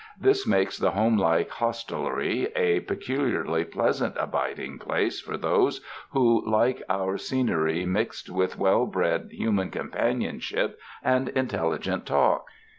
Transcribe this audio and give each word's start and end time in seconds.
This 0.19 0.47
makes 0.47 0.79
the 0.79 0.89
homelike 0.93 1.51
hostelry 1.51 2.51
a 2.55 2.79
peculiarly 2.79 3.63
pleasant 3.65 4.15
abiding 4.19 4.79
place 4.79 5.21
for 5.21 5.37
those 5.37 5.79
who 6.09 6.43
like 6.49 6.81
their 6.89 7.19
scenery 7.19 7.85
mixed 7.85 8.27
with 8.27 8.57
well 8.57 8.87
bred 8.87 9.27
human 9.31 9.69
companionship 9.69 10.79
and 11.03 11.29
intelligent 11.29 12.07
talk. 12.07 12.45